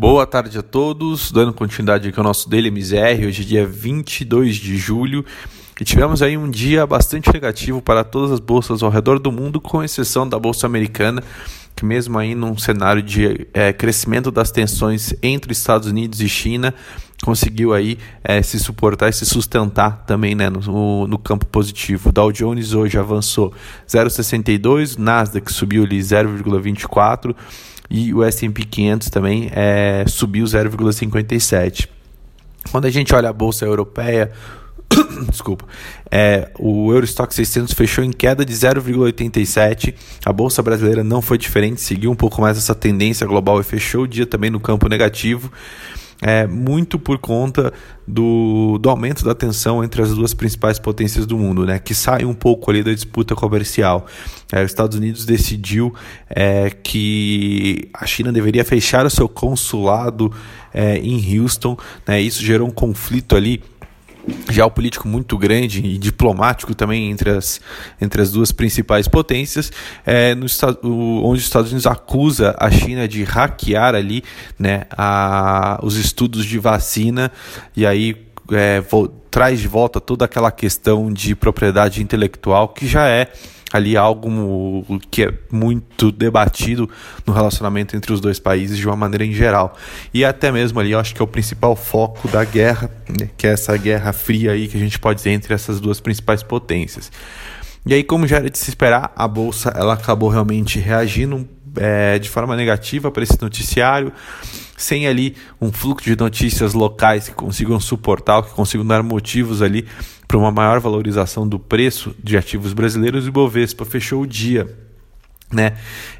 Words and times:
Boa 0.00 0.26
tarde 0.26 0.58
a 0.58 0.62
todos, 0.62 1.30
dando 1.30 1.52
continuidade 1.52 2.08
aqui 2.08 2.18
ao 2.18 2.24
nosso 2.24 2.48
Daily 2.48 2.70
MZR, 2.70 3.26
hoje 3.26 3.42
é 3.42 3.44
dia 3.44 3.66
22 3.66 4.56
de 4.56 4.78
julho, 4.78 5.22
e 5.78 5.84
tivemos 5.84 6.22
aí 6.22 6.38
um 6.38 6.48
dia 6.48 6.86
bastante 6.86 7.30
negativo 7.30 7.82
para 7.82 8.02
todas 8.02 8.32
as 8.32 8.40
bolsas 8.40 8.82
ao 8.82 8.88
redor 8.88 9.18
do 9.18 9.30
mundo, 9.30 9.60
com 9.60 9.84
exceção 9.84 10.26
da 10.26 10.38
bolsa 10.38 10.66
americana, 10.66 11.22
que 11.76 11.84
mesmo 11.84 12.18
aí 12.18 12.34
num 12.34 12.56
cenário 12.56 13.02
de 13.02 13.46
é, 13.52 13.74
crescimento 13.74 14.30
das 14.30 14.50
tensões 14.50 15.12
entre 15.22 15.52
Estados 15.52 15.86
Unidos 15.86 16.22
e 16.22 16.30
China, 16.30 16.72
conseguiu 17.22 17.74
aí 17.74 17.98
é, 18.24 18.40
se 18.40 18.58
suportar 18.58 19.10
e 19.10 19.12
se 19.12 19.26
sustentar 19.26 20.06
também 20.06 20.34
né, 20.34 20.48
no, 20.48 21.06
no 21.06 21.18
campo 21.18 21.44
positivo. 21.44 22.10
Dow 22.10 22.32
Jones 22.32 22.72
hoje 22.72 22.96
avançou 22.96 23.52
0,62, 23.86 24.96
Nasdaq 24.96 25.52
subiu 25.52 25.84
ali 25.84 25.98
0,24 25.98 27.36
e 27.90 28.14
o 28.14 28.22
S&P 28.22 28.64
500 28.64 29.10
também 29.10 29.50
é, 29.52 30.04
subiu 30.06 30.44
0,57. 30.44 31.88
Quando 32.70 32.84
a 32.84 32.90
gente 32.90 33.14
olha 33.14 33.28
a 33.28 33.32
bolsa 33.32 33.64
europeia, 33.64 34.30
desculpa, 35.28 35.64
é, 36.10 36.50
o 36.58 36.92
Eurostock 36.92 37.34
600 37.34 37.74
fechou 37.74 38.04
em 38.04 38.12
queda 38.12 38.44
de 38.44 38.52
0,87. 38.52 39.94
A 40.24 40.32
bolsa 40.32 40.62
brasileira 40.62 41.02
não 41.02 41.20
foi 41.20 41.36
diferente, 41.36 41.80
seguiu 41.80 42.10
um 42.10 42.16
pouco 42.16 42.40
mais 42.40 42.56
essa 42.56 42.74
tendência 42.74 43.26
global 43.26 43.60
e 43.60 43.64
fechou 43.64 44.04
o 44.04 44.08
dia 44.08 44.26
também 44.26 44.50
no 44.50 44.60
campo 44.60 44.88
negativo 44.88 45.50
é, 46.22 46.46
muito 46.46 46.98
por 46.98 47.18
conta 47.18 47.72
do, 48.06 48.78
do 48.78 48.90
aumento 48.90 49.24
da 49.24 49.34
tensão 49.34 49.82
entre 49.82 50.02
as 50.02 50.14
duas 50.14 50.34
principais 50.34 50.78
potências 50.78 51.26
do 51.26 51.38
mundo, 51.38 51.64
né, 51.64 51.78
que 51.78 51.94
sai 51.94 52.24
um 52.24 52.34
pouco 52.34 52.70
ali 52.70 52.82
da 52.82 52.92
disputa 52.92 53.34
comercial. 53.34 54.06
É, 54.52 54.62
os 54.62 54.70
Estados 54.70 54.96
Unidos 54.96 55.24
decidiu 55.24 55.94
é, 56.28 56.70
que 56.70 57.88
a 57.94 58.06
China 58.06 58.32
deveria 58.32 58.64
fechar 58.64 59.06
o 59.06 59.10
seu 59.10 59.28
consulado 59.28 60.32
é, 60.74 60.98
em 60.98 61.38
Houston, 61.38 61.76
né, 62.06 62.20
isso 62.20 62.44
gerou 62.44 62.68
um 62.68 62.72
conflito 62.72 63.36
ali 63.36 63.62
geopolítico 64.50 65.08
muito 65.08 65.36
grande 65.38 65.84
e 65.84 65.98
diplomático 65.98 66.74
também 66.74 67.10
entre 67.10 67.30
as, 67.30 67.60
entre 68.00 68.22
as 68.22 68.30
duas 68.30 68.52
principais 68.52 69.08
potências, 69.08 69.72
é, 70.04 70.34
no, 70.34 70.46
onde 71.24 71.38
os 71.38 71.44
Estados 71.44 71.70
Unidos 71.70 71.86
acusa 71.86 72.54
a 72.58 72.70
China 72.70 73.06
de 73.08 73.24
hackear 73.24 73.94
ali 73.94 74.22
né, 74.58 74.84
a, 74.90 75.80
os 75.82 75.96
estudos 75.96 76.44
de 76.44 76.58
vacina 76.58 77.30
e 77.76 77.86
aí 77.86 78.29
é, 78.52 78.82
traz 79.30 79.60
de 79.60 79.68
volta 79.68 80.00
toda 80.00 80.24
aquela 80.24 80.50
questão 80.50 81.12
de 81.12 81.34
propriedade 81.34 82.02
intelectual 82.02 82.68
que 82.68 82.86
já 82.86 83.08
é 83.08 83.32
ali 83.72 83.96
algo 83.96 84.28
que 85.10 85.24
é 85.24 85.34
muito 85.50 86.10
debatido 86.10 86.90
no 87.24 87.32
relacionamento 87.32 87.96
entre 87.96 88.12
os 88.12 88.20
dois 88.20 88.38
países 88.38 88.76
de 88.76 88.86
uma 88.86 88.96
maneira 88.96 89.24
em 89.24 89.32
geral. 89.32 89.76
E 90.12 90.24
até 90.24 90.50
mesmo 90.50 90.80
ali, 90.80 90.90
eu 90.90 90.98
acho 90.98 91.14
que 91.14 91.22
é 91.22 91.24
o 91.24 91.28
principal 91.28 91.76
foco 91.76 92.26
da 92.28 92.44
guerra, 92.44 92.90
né, 93.08 93.30
que 93.36 93.46
é 93.46 93.52
essa 93.52 93.76
guerra 93.76 94.12
fria 94.12 94.52
aí 94.52 94.66
que 94.66 94.76
a 94.76 94.80
gente 94.80 94.98
pode 94.98 95.18
dizer 95.18 95.30
entre 95.30 95.54
essas 95.54 95.80
duas 95.80 96.00
principais 96.00 96.42
potências. 96.42 97.12
E 97.86 97.94
aí, 97.94 98.02
como 98.02 98.26
já 98.26 98.36
era 98.36 98.50
de 98.50 98.58
se 98.58 98.68
esperar, 98.68 99.12
a 99.16 99.26
bolsa 99.26 99.72
ela 99.74 99.94
acabou 99.94 100.28
realmente 100.28 100.78
reagindo 100.78 101.48
é, 101.76 102.18
de 102.18 102.28
forma 102.28 102.56
negativa 102.56 103.10
para 103.10 103.22
esse 103.22 103.40
noticiário, 103.40 104.12
sem 104.82 105.06
ali 105.06 105.36
um 105.60 105.70
fluxo 105.70 106.08
de 106.08 106.16
notícias 106.16 106.74
locais 106.74 107.28
que 107.28 107.34
consigam 107.34 107.78
suportar, 107.78 108.42
que 108.42 108.50
consigam 108.50 108.86
dar 108.86 109.02
motivos 109.02 109.62
ali 109.62 109.86
para 110.26 110.38
uma 110.38 110.50
maior 110.50 110.80
valorização 110.80 111.46
do 111.46 111.58
preço 111.58 112.14
de 112.22 112.36
ativos 112.36 112.72
brasileiros, 112.72 113.26
o 113.26 113.32
Bovespa 113.32 113.84
fechou 113.84 114.22
o 114.22 114.26
dia 114.26 114.68
né, 115.52 115.72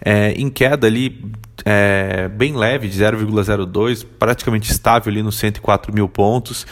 é, 0.00 0.32
em 0.32 0.48
queda 0.48 0.86
ali 0.86 1.30
é, 1.64 2.28
bem 2.28 2.56
leve 2.56 2.88
de 2.88 2.98
0,02, 2.98 4.06
praticamente 4.18 4.70
estável 4.70 5.12
ali 5.12 5.22
nos 5.22 5.36
104 5.36 5.92
mil 5.92 6.08
pontos 6.08 6.66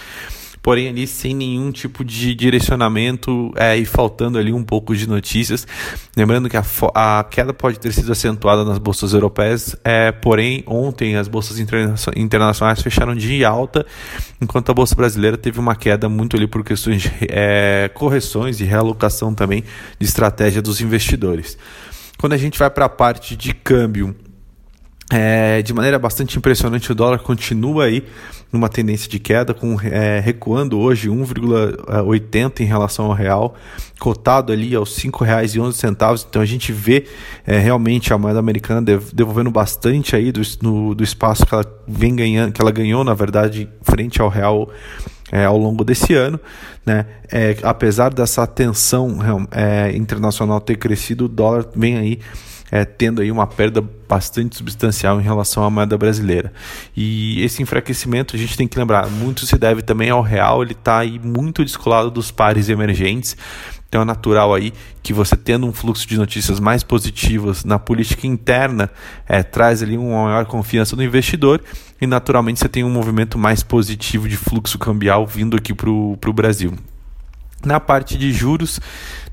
porém 0.66 0.88
ali 0.88 1.06
sem 1.06 1.32
nenhum 1.32 1.71
tipo 1.71 2.04
de 2.04 2.34
direcionamento 2.34 3.53
é, 3.54 3.77
e 3.77 3.84
faltando 3.84 4.37
ali 4.37 4.53
um 4.53 4.65
pouco 4.65 4.97
de 4.97 5.09
notícias. 5.09 5.65
Lembrando 6.16 6.49
que 6.49 6.56
a, 6.56 6.65
a 6.93 7.22
queda 7.22 7.54
pode 7.54 7.78
ter 7.78 7.93
sido 7.93 8.10
acentuada 8.10 8.65
nas 8.65 8.77
bolsas 8.77 9.12
europeias, 9.12 9.77
é, 9.84 10.10
porém 10.10 10.65
ontem 10.66 11.15
as 11.15 11.28
bolsas 11.28 11.60
interna 11.60 11.94
internacionais 12.16 12.82
fecharam 12.82 13.15
de 13.15 13.44
alta, 13.44 13.87
enquanto 14.41 14.69
a 14.71 14.75
bolsa 14.75 14.97
brasileira 14.97 15.37
teve 15.37 15.60
uma 15.60 15.77
queda 15.77 16.09
muito 16.09 16.37
ali 16.37 16.49
por 16.49 16.65
questões 16.65 17.03
de 17.03 17.12
é, 17.28 17.88
correções 17.94 18.59
e 18.59 18.65
realocação 18.65 19.33
também 19.33 19.62
de 20.00 20.04
estratégia 20.04 20.60
dos 20.60 20.81
investidores. 20.81 21.56
Quando 22.19 22.33
a 22.33 22.37
gente 22.37 22.59
vai 22.59 22.71
para 22.71 22.87
a 22.87 22.88
parte 22.88 23.37
de 23.37 23.54
câmbio, 23.54 24.16
é, 25.12 25.62
de 25.62 25.72
maneira 25.72 25.98
bastante 25.98 26.36
impressionante, 26.36 26.90
o 26.90 26.94
dólar 26.94 27.20
continua 27.20 27.84
aí 27.84 28.04
numa 28.52 28.68
tendência 28.68 29.08
de 29.08 29.18
queda, 29.18 29.54
com, 29.54 29.76
é, 29.80 30.20
recuando 30.20 30.78
hoje 30.78 31.08
1,80 31.08 32.60
em 32.60 32.64
relação 32.64 33.06
ao 33.06 33.12
real, 33.12 33.54
cotado 34.00 34.52
ali 34.52 34.74
aos 34.74 34.96
R$ 34.96 35.10
5,11. 35.10 36.26
Então 36.28 36.42
a 36.42 36.44
gente 36.44 36.72
vê 36.72 37.06
é, 37.46 37.58
realmente 37.58 38.12
a 38.12 38.18
moeda 38.18 38.38
americana 38.38 38.82
devolvendo 39.12 39.50
bastante 39.50 40.16
aí 40.16 40.32
do, 40.32 40.40
no, 40.62 40.94
do 40.94 41.04
espaço 41.04 41.46
que 41.46 41.54
ela 41.54 41.64
vem 41.86 42.14
ganhando, 42.14 42.52
que 42.52 42.60
ela 42.60 42.72
ganhou, 42.72 43.04
na 43.04 43.14
verdade, 43.14 43.68
frente 43.82 44.20
ao 44.20 44.28
real 44.28 44.70
é, 45.30 45.44
ao 45.44 45.58
longo 45.58 45.84
desse 45.84 46.14
ano. 46.14 46.40
Né? 46.84 47.06
É, 47.30 47.56
apesar 47.62 48.12
dessa 48.12 48.46
tensão 48.46 49.18
é, 49.50 49.96
internacional 49.96 50.60
ter 50.60 50.76
crescido, 50.76 51.26
o 51.26 51.28
dólar 51.28 51.66
vem 51.74 51.96
aí 51.96 52.20
é, 52.71 52.84
tendo 52.84 53.22
aí 53.22 53.31
uma 53.31 53.47
perda 53.47 53.82
bastante 54.09 54.56
substancial 54.56 55.21
em 55.21 55.25
relação 55.25 55.62
à 55.65 55.71
moeda 55.71 55.97
brasileira. 55.97 56.53
E 56.97 57.43
esse 57.43 57.62
enfraquecimento 57.62 58.37
a 58.37 58.38
gente 58.38 58.56
tem 58.56 58.66
que 58.66 58.78
lembrar, 58.78 59.09
muito 59.09 59.47
se 59.47 59.56
deve 59.59 59.82
também 59.82 60.10
ao 60.10 60.22
real, 60.22 60.62
ele 60.62 60.72
está 60.72 60.99
aí 60.99 61.19
muito 61.19 61.65
descolado 61.65 62.10
dos 62.10 62.31
pares 62.31 62.69
emergentes. 62.69 63.37
Então 63.88 64.03
é 64.03 64.04
natural 64.04 64.53
aí 64.53 64.72
que 65.03 65.12
você 65.12 65.37
tendo 65.37 65.66
um 65.66 65.72
fluxo 65.72 66.06
de 66.06 66.19
notícias 66.19 66.59
mais 66.59 66.82
positivas 66.82 67.65
na 67.65 67.78
política 67.78 68.27
interna 68.27 68.91
é, 69.28 69.43
traz 69.43 69.83
ali 69.83 69.97
uma 69.97 70.25
maior 70.25 70.44
confiança 70.44 70.97
do 70.97 71.04
investidor 71.04 71.62
e 72.00 72.06
naturalmente 72.06 72.59
você 72.59 72.69
tem 72.69 72.83
um 72.83 72.91
movimento 72.91 73.38
mais 73.38 73.62
positivo 73.62 74.28
de 74.28 74.37
fluxo 74.37 74.78
cambial 74.78 75.25
vindo 75.25 75.56
aqui 75.56 75.72
para 75.72 75.88
o 75.88 76.33
Brasil. 76.34 76.75
Na 77.65 77.81
parte 77.81 78.19
de 78.19 78.33
juros, 78.33 78.81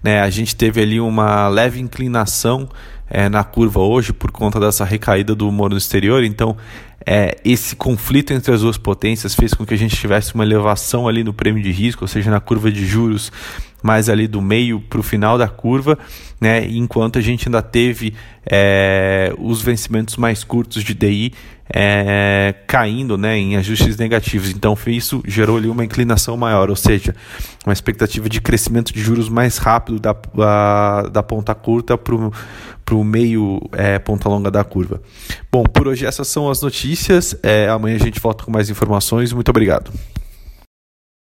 né, 0.02 0.22
a 0.22 0.30
gente 0.30 0.56
teve 0.56 0.82
ali 0.82 1.00
uma 1.00 1.48
leve 1.48 1.80
inclinação 1.80 2.70
é, 3.14 3.30
na 3.30 3.44
curva 3.44 3.80
hoje 3.80 4.12
por 4.12 4.32
conta 4.32 4.60
dessa 4.60 4.84
recaída 4.84 5.36
do 5.36 5.48
humor 5.48 5.70
no 5.70 5.78
exterior. 5.78 6.24
Então, 6.24 6.58
é, 7.06 7.38
esse 7.46 7.76
conflito 7.76 8.34
entre 8.34 8.52
as 8.52 8.62
duas 8.62 8.76
potências 8.76 9.36
fez 9.36 9.54
com 9.54 9.64
que 9.64 9.74
a 9.76 9.78
gente 9.78 9.96
tivesse 9.96 10.34
uma 10.34 10.44
elevação 10.44 11.08
ali 11.08 11.24
no 11.24 11.32
prêmio 11.32 11.62
de 11.62 11.72
risco, 11.72 12.04
ou 12.04 12.08
seja, 12.08 12.32
na 12.32 12.40
curva 12.40 12.72
de 12.72 12.84
juros, 12.84 13.32
mais 13.84 14.10
ali 14.10 14.28
do 14.28 14.42
meio 14.42 14.80
para 14.80 15.00
o 15.00 15.04
final 15.04 15.38
da 15.38 15.48
curva, 15.48 16.00
né? 16.40 16.66
enquanto 16.66 17.20
a 17.20 17.22
gente 17.22 17.48
ainda 17.48 17.62
teve 17.62 18.16
é, 18.46 19.34
os 19.38 19.62
vencimentos 19.62 20.18
mais 20.18 20.44
curtos 20.44 20.84
de 20.84 20.94
DI 20.94 21.34
é, 21.70 22.54
caindo 22.68 23.18
né, 23.18 23.38
em 23.38 23.56
ajustes 23.56 23.98
negativos. 23.98 24.50
Então, 24.50 24.78
isso 24.88 25.24
gerou 25.26 25.58
ali 25.58 25.68
uma 25.68 25.84
inclinação 25.84 26.36
maior, 26.38 26.70
ou 26.70 26.76
seja, 26.76 27.16
uma 27.66 27.74
expectativa 27.74 28.30
de 28.30 28.42
crescimento 28.42 28.94
de 28.94 29.02
juros 29.02 29.30
mais 29.30 29.58
rápido 29.58 30.00
da, 30.00 30.16
da, 30.34 31.02
da 31.04 31.24
ponta 31.24 31.56
curta 31.56 31.98
para 31.98 32.96
o 32.96 33.04
meio 33.04 33.62
é, 33.72 33.98
ponta 34.00 34.30
longa 34.30 34.52
da 34.52 34.64
curva. 34.64 35.02
Bom, 35.52 35.64
por 35.64 35.88
hoje 35.88 36.06
essas 36.06 36.28
são 36.28 36.50
as 36.50 36.62
notícias. 36.62 37.36
É, 37.42 37.68
amanhã 37.70 37.96
a 37.96 38.00
gente 38.00 38.20
volta 38.20 38.44
com 38.44 38.52
mais 38.52 38.70
informações. 38.70 39.34
Muito 39.34 39.50
obrigado. 39.50 39.92